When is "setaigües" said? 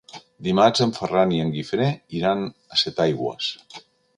2.85-3.53